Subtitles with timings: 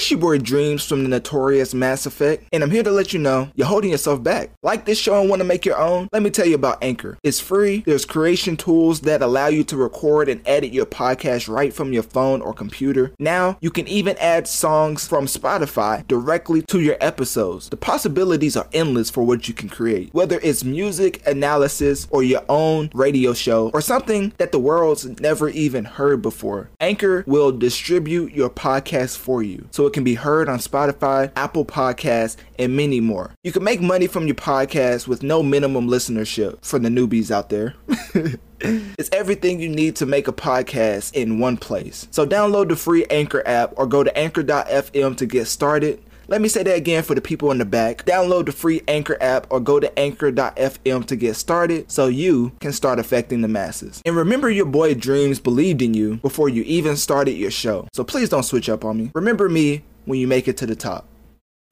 [0.00, 3.18] It's your boy Dreamz from the notorious Mass Effect, and I'm here to let you
[3.18, 4.48] know you're holding yourself back.
[4.62, 6.08] Like this show and want to make your own?
[6.10, 7.18] Let me tell you about Anchor.
[7.22, 11.74] It's free, there's creation tools that allow you to record and edit your podcast right
[11.74, 13.12] from your phone or computer.
[13.18, 17.68] Now, you can even add songs from Spotify directly to your episodes.
[17.68, 22.42] The possibilities are endless for what you can create, whether it's music, analysis, or your
[22.48, 26.70] own radio show, or something that the world's never even heard before.
[26.80, 29.68] Anchor will distribute your podcast for you.
[29.70, 33.32] So it can be heard on Spotify, Apple Podcasts, and many more.
[33.42, 37.48] You can make money from your podcast with no minimum listenership for the newbies out
[37.48, 37.74] there.
[38.60, 42.06] it's everything you need to make a podcast in one place.
[42.12, 46.00] So download the free Anchor app or go to anchor.fm to get started.
[46.30, 48.04] Let me say that again for the people in the back.
[48.04, 52.72] Download the free Anchor app or go to anchor.fm to get started so you can
[52.72, 54.00] start affecting the masses.
[54.06, 57.88] And remember, your boy Dreamz believed in you before you even started your show.
[57.92, 59.10] So please don't switch up on me.
[59.12, 61.08] Remember me when you make it to the top.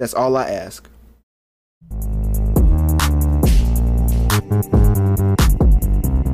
[0.01, 0.91] That's all I ask.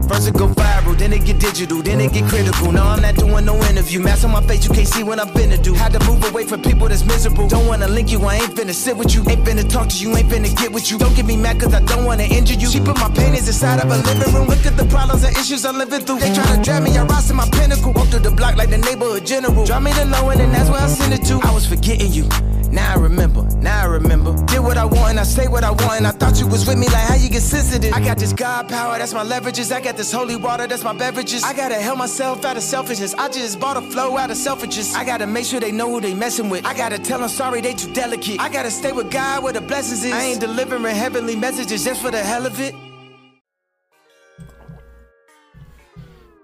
[0.08, 0.48] First go
[0.94, 2.72] viral, then it get digital, then it get critical.
[2.72, 4.00] Now I'm not doing no interview.
[4.00, 5.74] Mask on my face, you can't see what I'm finna do.
[5.74, 7.48] Had to move away from people that's miserable.
[7.48, 9.22] Don't wanna link you, I ain't finna sit with you.
[9.28, 10.98] Ain't finna talk to you, ain't finna get with you.
[10.98, 12.68] Don't get me mad cause I don't wanna injure you.
[12.68, 14.48] She put my paintings inside of a living room.
[14.48, 16.20] Look at the problems and issues I'm living through.
[16.20, 17.92] They try to drag me, I rise to my pinnacle.
[17.92, 19.64] Walk through the block like the neighborhood general.
[19.64, 21.40] Drop me the low and that's where I send it to.
[21.42, 22.28] I was forgetting you.
[22.74, 24.34] Now I remember, now I remember.
[24.46, 25.98] Did what I want and I say what I want.
[25.98, 27.92] And I thought you was with me, like how you get sensitive.
[27.92, 29.70] I got this God power, that's my leverages.
[29.70, 31.44] I got this holy water, that's my beverages.
[31.44, 33.14] I gotta help myself out of selfishness.
[33.14, 34.96] I just bought a flow out of selfishness.
[34.96, 36.66] I gotta make sure they know who they messing with.
[36.66, 38.40] I gotta tell them sorry, they too delicate.
[38.40, 40.12] I gotta stay with God where the blessings is.
[40.12, 42.74] I ain't delivering heavenly messages just for the hell of it.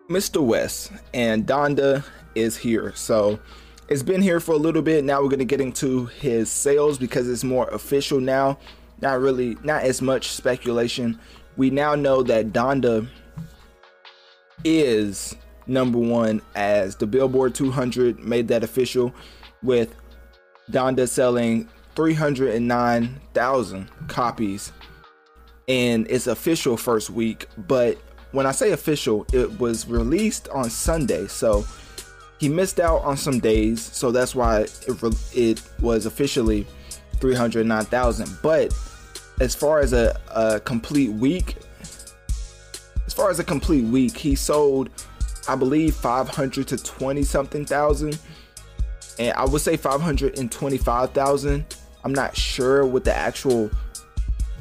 [0.08, 0.40] Mr.
[0.40, 2.04] West and Donda
[2.36, 2.92] is here.
[2.94, 3.40] So
[3.90, 5.04] it's been here for a little bit.
[5.04, 8.56] Now we're gonna get into his sales because it's more official now.
[9.02, 11.18] Not really, not as much speculation.
[11.56, 13.08] We now know that Donda
[14.64, 15.34] is
[15.66, 19.12] number one as the Billboard 200 made that official
[19.62, 19.92] with
[20.70, 24.72] Donda selling 309,000 copies
[25.66, 27.48] in its official first week.
[27.58, 27.98] But
[28.30, 31.26] when I say official, it was released on Sunday.
[31.26, 31.66] So
[32.40, 35.02] he missed out on some days, so that's why it,
[35.34, 36.66] it was officially
[37.18, 38.38] 309,000.
[38.42, 38.74] But
[39.40, 41.56] as far as a, a complete week,
[43.06, 44.88] as far as a complete week, he sold,
[45.48, 48.18] I believe, 500 to 20 something thousand,
[49.18, 51.76] and I would say 525,000.
[52.02, 53.70] I'm not sure what the actual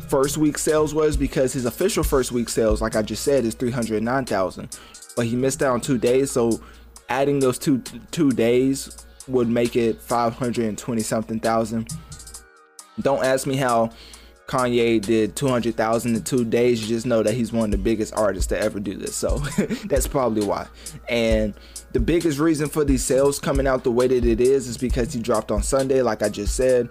[0.09, 3.53] first week sales was because his official first week sales, like I just said, is
[3.53, 4.77] 309,000.
[5.15, 6.59] But he missed out on two days, so
[7.09, 7.79] adding those two
[8.11, 11.89] two days would make it 520 something thousand.
[13.01, 13.91] Don't ask me how
[14.49, 16.81] Kanye did 200,000 in two days.
[16.81, 19.15] You just know that he's one of the biggest artists to ever do this.
[19.15, 19.37] So
[19.85, 20.67] that's probably why.
[21.07, 21.53] And
[21.91, 25.13] the biggest reason for these sales coming out the way that it is is because
[25.13, 26.89] he dropped on Sunday, like I just said.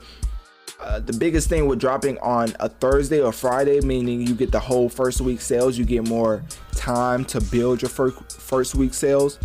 [0.80, 4.60] Uh, the biggest thing with dropping on a Thursday or Friday, meaning you get the
[4.60, 9.40] whole first week sales, you get more time to build your first first week sales.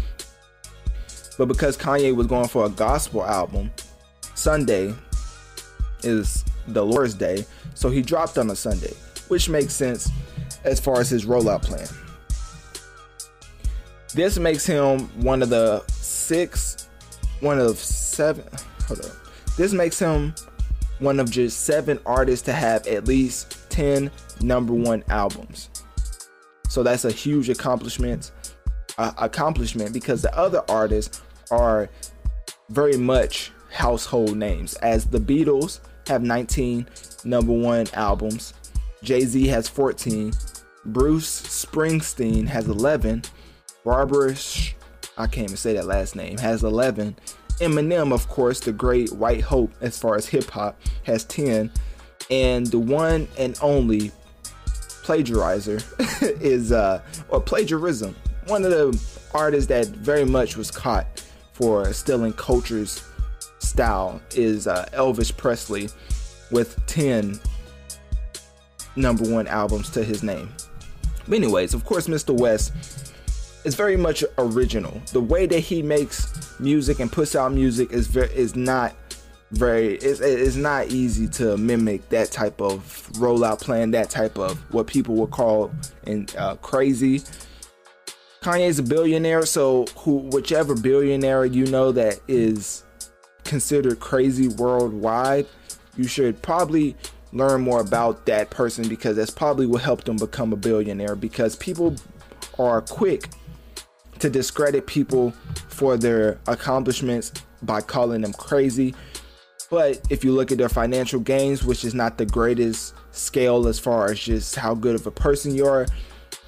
[1.37, 3.71] But because Kanye was going for a gospel album,
[4.35, 4.93] Sunday
[6.03, 8.93] is the Lord's Day, so he dropped on a Sunday,
[9.27, 10.09] which makes sense
[10.63, 11.87] as far as his rollout plan.
[14.13, 16.87] This makes him one of the six,
[17.39, 18.45] one of seven.
[18.87, 19.11] Hold up.
[19.57, 20.35] This makes him
[20.99, 24.11] one of just seven artists to have at least 10
[24.41, 25.69] number one albums.
[26.69, 28.31] So that's a huge accomplishment.
[28.97, 31.89] Uh, accomplishment because the other artists are
[32.69, 34.75] very much household names.
[34.75, 36.87] As the Beatles have 19
[37.25, 38.53] number one albums,
[39.01, 40.31] Jay Z has 14,
[40.85, 43.23] Bruce Springsteen has 11,
[43.83, 44.75] Barbara, Sh-
[45.17, 47.15] I can't even say that last name, has 11.
[47.59, 51.71] Eminem, of course, the great white hope as far as hip hop, has 10.
[52.29, 54.11] And the one and only
[55.03, 55.83] plagiarizer
[56.41, 58.15] is, uh, or plagiarism,
[58.47, 58.99] one of the
[59.33, 61.23] artists that very much was caught
[61.53, 63.03] for stealing culture's
[63.59, 65.89] style is uh, Elvis Presley
[66.51, 67.39] with 10
[68.95, 70.49] number one albums to his name.
[71.27, 72.37] But anyways, of course, Mr.
[72.37, 72.73] West
[73.63, 75.01] is very much original.
[75.11, 78.93] The way that he makes music and puts out music is very is not
[79.51, 84.57] very it's, it's not easy to mimic that type of rollout plan, that type of
[84.73, 85.71] what people would call
[86.05, 87.21] and uh, crazy
[88.43, 92.83] Kanye's a billionaire, so who whichever billionaire you know that is
[93.45, 95.47] considered crazy worldwide,
[95.95, 96.93] you should probably
[97.31, 101.55] learn more about that person because that's probably what helped them become a billionaire because
[101.55, 101.95] people
[102.59, 103.29] are quick
[104.19, 105.31] to discredit people
[105.69, 107.31] for their accomplishments
[107.61, 108.93] by calling them crazy.
[109.69, 113.79] But if you look at their financial gains, which is not the greatest scale as
[113.79, 115.87] far as just how good of a person you are,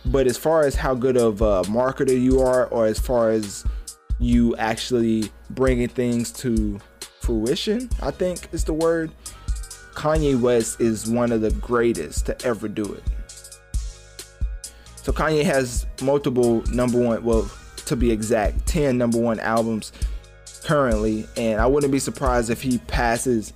[0.08, 3.66] but as far as how good of a marketer you are, or as far as
[4.20, 6.80] you actually bringing things to
[7.20, 9.12] fruition, I think is the word.
[9.94, 13.04] Kanye West is one of the greatest to ever do it.
[14.98, 17.50] So Kanye has multiple number one, well,
[17.86, 19.92] to be exact, 10 number one albums
[20.64, 23.54] currently, and I wouldn't be surprised if he passes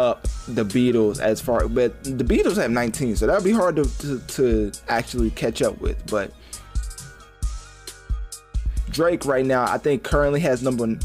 [0.00, 3.84] up the Beatles as far, but the Beatles have 19, so that'd be hard to,
[3.98, 6.04] to, to actually catch up with.
[6.10, 6.32] But
[8.88, 10.98] Drake right now, I think currently has number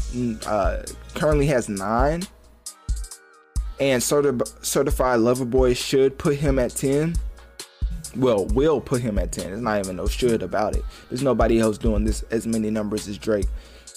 [0.46, 0.82] uh,
[1.14, 2.22] currently has nine,
[3.78, 7.14] and Certi- Certified Lover Boy should put him at ten.
[8.16, 9.48] Well, will put him at ten.
[9.48, 10.84] There's not even no should about it.
[11.10, 13.46] There's nobody else doing this as many numbers as Drake.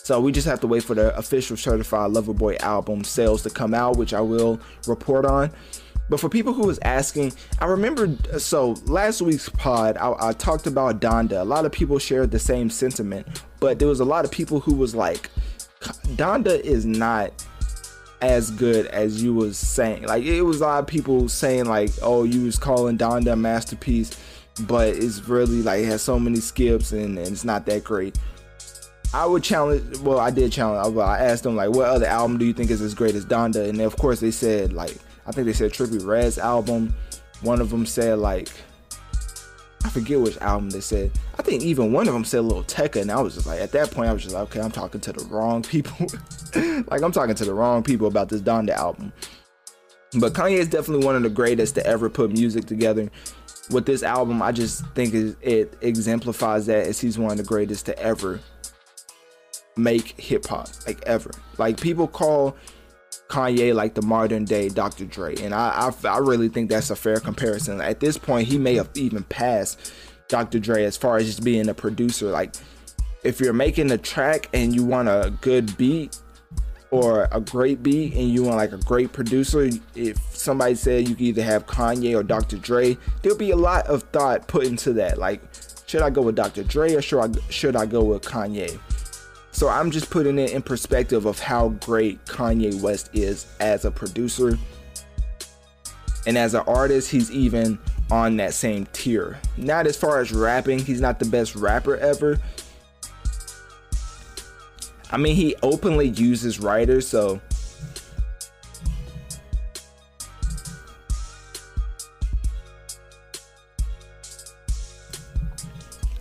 [0.09, 3.51] So we just have to wait for the official Certified Lover Boy album sales to
[3.51, 5.51] come out, which I will report on.
[6.09, 10.65] But for people who was asking, I remember so last week's pod, I, I, talked
[10.65, 11.39] about Donda.
[11.39, 14.59] A lot of people shared the same sentiment, but there was a lot of people
[14.59, 15.29] who was like,
[16.15, 17.45] Donda is not
[18.23, 20.07] as good as you was saying.
[20.07, 23.35] Like it was a lot of people saying like, oh, you was calling Donda a
[23.35, 24.19] masterpiece,
[24.61, 28.17] but it's really like it has so many skips and, and it's not that great.
[29.13, 29.97] I would challenge.
[29.99, 30.97] Well, I did challenge.
[30.97, 33.67] I asked them like, what other album do you think is as great as Donda?
[33.67, 36.93] And of course they said like, I think they said Trippie Redd's album.
[37.41, 38.49] One of them said like,
[39.83, 41.11] I forget which album they said.
[41.37, 43.71] I think even one of them said Lil Tecca, and I was just like, at
[43.71, 46.07] that point, I was just like, okay, I'm talking to the wrong people.
[46.87, 49.13] like I'm talking to the wrong people about this Donda album.
[50.19, 53.09] But Kanye is definitely one of the greatest to ever put music together.
[53.71, 57.85] With this album, I just think it exemplifies that as he's one of the greatest
[57.85, 58.39] to ever
[59.79, 61.31] make hip hop, like ever.
[61.57, 62.55] Like people call
[63.29, 65.05] Kanye like the modern day Dr.
[65.05, 67.81] Dre, and I, I, I really think that's a fair comparison.
[67.81, 69.91] At this point, he may have even passed
[70.27, 70.59] Dr.
[70.59, 72.27] Dre as far as just being a producer.
[72.27, 72.55] Like
[73.23, 76.17] if you're making a track and you want a good beat
[76.91, 81.15] or a great beat and you want like a great producer, if somebody said you
[81.15, 82.57] could either have Kanye or Dr.
[82.57, 85.17] Dre, there'll be a lot of thought put into that.
[85.17, 85.41] Like,
[85.85, 86.63] should I go with Dr.
[86.63, 88.79] Dre or should I should I go with Kanye?
[89.51, 93.91] So I'm just putting it in perspective of how great Kanye West is as a
[93.91, 94.57] producer.
[96.27, 97.79] And as an artist, he's even
[98.11, 99.37] on that same tier.
[99.57, 102.39] Not as far as rapping, he's not the best rapper ever.
[105.11, 107.41] I mean, he openly uses writers, so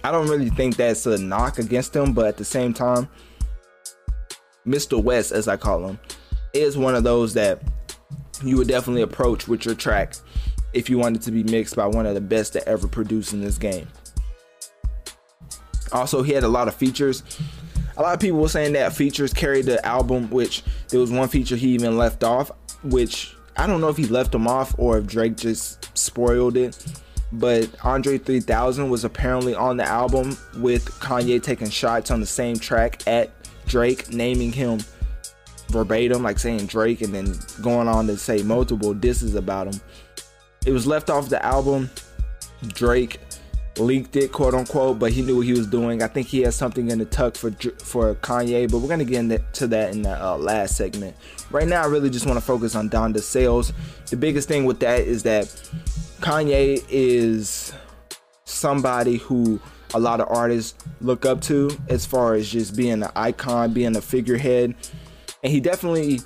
[0.09, 3.11] I don't really think that's a knock against him, but at the same time,
[4.67, 5.03] Mr.
[5.03, 5.99] West, as I call him,
[6.55, 7.61] is one of those that
[8.43, 10.15] you would definitely approach with your track
[10.73, 13.43] if you wanted to be mixed by one of the best to ever produce in
[13.43, 13.87] this game.
[15.93, 17.23] Also, he had a lot of features.
[17.99, 21.29] A lot of people were saying that features carried the album, which there was one
[21.29, 22.51] feature he even left off,
[22.83, 26.83] which I don't know if he left them off or if Drake just spoiled it
[27.33, 32.57] but Andre 3000 was apparently on the album with Kanye taking shots on the same
[32.57, 33.31] track at
[33.67, 34.81] Drake, naming him
[35.69, 39.81] verbatim, like saying Drake, and then going on to say multiple disses about him.
[40.67, 41.91] It was left off the album.
[42.69, 43.21] Drake
[43.79, 46.03] leaked it, quote unquote, but he knew what he was doing.
[46.03, 49.19] I think he has something in the tuck for for Kanye, but we're gonna get
[49.19, 51.17] into that in the uh, last segment.
[51.51, 53.73] Right now, I really just want to focus on Donda sales.
[54.11, 55.47] The biggest thing with that is that
[56.21, 57.73] Kanye is
[58.45, 59.61] somebody who
[59.95, 63.97] a lot of artists look up to as far as just being an icon, being
[63.97, 64.75] a figurehead.
[65.43, 66.21] And he definitely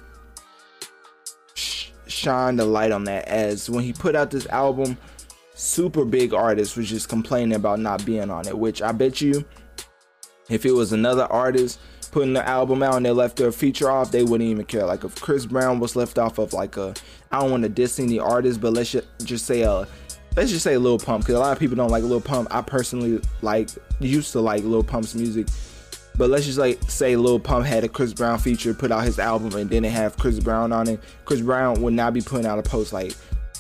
[1.55, 4.97] sh- shined a light on that as when he put out this album,
[5.63, 9.45] super big artist was just complaining about not being on it, which I bet you
[10.51, 11.79] if it was another artist
[12.11, 14.85] putting the album out and they left their feature off, they wouldn't even care.
[14.85, 16.95] Like if Chris Brown was left off of like a,
[17.31, 19.87] I don't want to diss any artist, but let's just say a,
[20.37, 22.49] let's just say Lil Pump, because a lot of people don't like Lil Pump.
[22.51, 25.47] I personally like used to like Lil Pump's music,
[26.19, 29.19] but let's just like say Lil Pump had a Chris Brown feature, put out his
[29.19, 31.01] album, and didn't have Chris Brown on it.
[31.25, 33.15] Chris Brown would not be putting out a post like.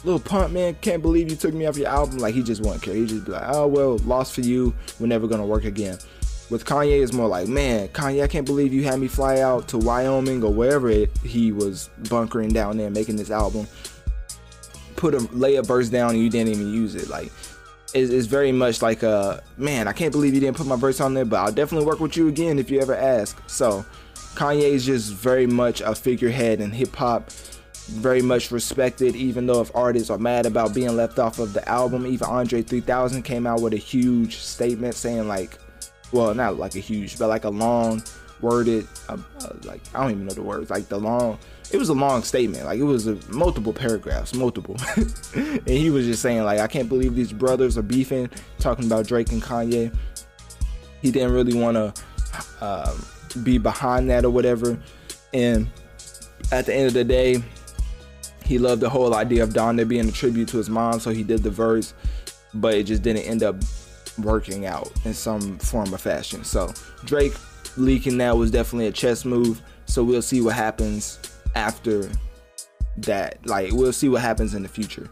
[0.04, 2.18] Lil Pump, man, can't believe you took me off your album.
[2.18, 2.94] Like he just wouldn't care.
[2.94, 4.74] He just be like, oh well, lost for you.
[4.98, 5.98] We're never gonna work again.
[6.50, 9.68] With Kanye, it's more like, man, Kanye, I can't believe you had me fly out
[9.68, 13.66] to Wyoming or wherever it, he was bunkering down there making this album.
[14.96, 17.08] Put a lay a verse down and you didn't even use it.
[17.08, 17.32] Like,
[17.94, 19.88] it's, it's very much like a man.
[19.88, 22.16] I can't believe you didn't put my verse on there, but I'll definitely work with
[22.16, 23.40] you again if you ever ask.
[23.48, 23.84] So,
[24.34, 27.30] Kanye is just very much a figurehead in hip hop
[27.86, 31.66] very much respected, even though if artists are mad about being left off of the
[31.68, 32.06] album.
[32.06, 35.58] Even Andre 3000 came out with a huge statement saying, like,
[36.12, 38.02] well, not like a huge, but like a long
[38.40, 41.38] worded, uh, uh, like, I don't even know the words, like the long,
[41.72, 42.64] it was a long statement.
[42.64, 44.76] Like, it was a, multiple paragraphs, multiple.
[45.34, 49.06] and he was just saying, like, I can't believe these brothers are beefing, talking about
[49.06, 49.94] Drake and Kanye.
[51.00, 51.94] He didn't really want to
[52.60, 53.04] um,
[53.42, 54.78] be behind that or whatever.
[55.32, 55.68] And
[56.50, 57.42] at the end of the day,
[58.52, 61.22] he loved the whole idea of Donda being a tribute to his mom, so he
[61.22, 61.94] did the verse,
[62.52, 63.56] but it just didn't end up
[64.18, 66.44] working out in some form or fashion.
[66.44, 66.70] So
[67.06, 67.32] Drake
[67.78, 69.62] leaking that was definitely a chess move.
[69.86, 71.18] So we'll see what happens
[71.54, 72.10] after
[72.98, 73.38] that.
[73.46, 75.08] Like we'll see what happens in the future.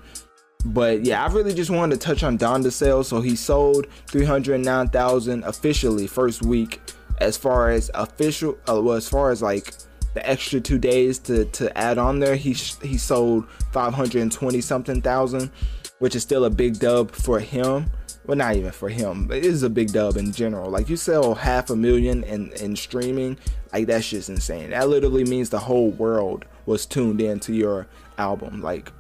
[0.67, 3.09] But yeah, I really just wanted to touch on Donda sales.
[3.09, 6.79] So he sold 309,000 officially first week.
[7.23, 9.73] As far as official, uh, well, as far as like
[10.15, 15.51] the extra two days to to add on there, he he sold 520 something thousand,
[15.99, 17.91] which is still a big dub for him.
[18.27, 19.31] Well, not even for him.
[19.33, 20.71] It is a big dub in general.
[20.71, 23.39] Like you sell half a million in in streaming,
[23.73, 24.71] like that's just insane.
[24.71, 27.87] That literally means the whole world was tuned in to your
[28.19, 28.61] album.
[28.61, 28.93] Like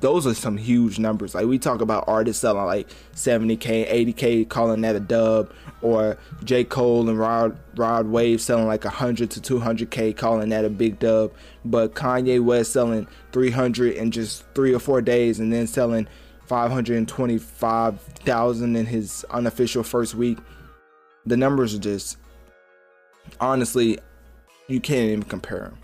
[0.00, 1.34] those are some huge numbers.
[1.34, 6.64] Like we talk about artists selling like 70k, 80k, calling that a dub, or J.
[6.64, 11.32] Cole and Rod Rod Wave selling like 100 to 200k, calling that a big dub.
[11.64, 16.06] But Kanye West selling 300 in just three or four days, and then selling
[16.46, 20.38] 525,000 in his unofficial first week.
[21.26, 22.16] The numbers are just
[23.40, 23.98] honestly,
[24.68, 25.78] you can't even compare them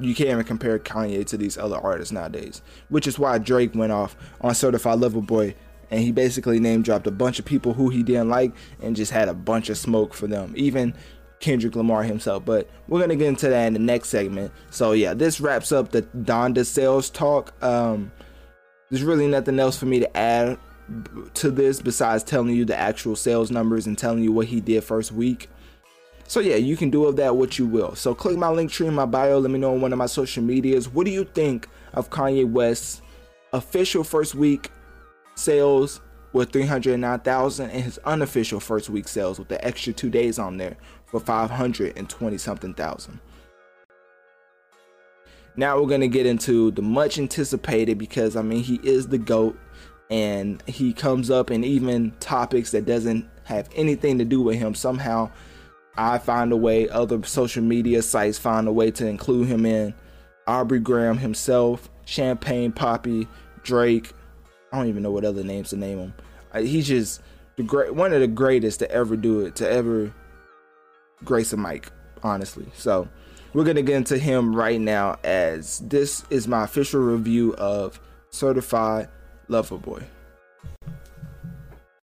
[0.00, 2.62] you can't even compare Kanye to these other artists nowadays.
[2.88, 5.54] Which is why Drake went off on Certified Lover Boy
[5.90, 8.52] and he basically name dropped a bunch of people who he didn't like
[8.82, 10.52] and just had a bunch of smoke for them.
[10.56, 10.94] Even
[11.40, 12.44] Kendrick Lamar himself.
[12.44, 14.52] But we're gonna get into that in the next segment.
[14.70, 17.54] So yeah, this wraps up the Donda sales talk.
[17.62, 18.12] Um,
[18.90, 20.58] there's really nothing else for me to add
[21.34, 24.82] to this besides telling you the actual sales numbers and telling you what he did
[24.84, 25.48] first week.
[26.26, 27.94] So yeah, you can do of that what you will.
[27.94, 29.38] So click my Linktree in my bio.
[29.38, 30.88] Let me know on one of my social medias.
[30.88, 33.00] What do you think of Kanye West's
[33.52, 34.70] official first week
[35.38, 36.00] sales
[36.32, 40.76] with 309,000 and his unofficial first week sales with the extra two days on there
[41.06, 43.18] for 520 something thousand.
[45.56, 49.58] Now we're gonna get into the much anticipated because I mean he is the GOAT
[50.10, 54.74] and he comes up in even topics that doesn't have anything to do with him
[54.74, 55.30] somehow
[55.98, 59.92] I find a way, other social media sites find a way to include him in.
[60.46, 63.26] Aubrey Graham himself, Champagne Papi,
[63.64, 64.12] Drake.
[64.72, 66.14] I don't even know what other names to name him.
[66.54, 67.22] He's just
[67.56, 70.12] the great, one of the greatest to ever do it, to ever
[71.24, 71.90] grace a mic,
[72.22, 72.66] honestly.
[72.74, 73.08] So
[73.54, 79.08] we're gonna get into him right now, as this is my official review of Certified
[79.48, 80.02] Lover Boy.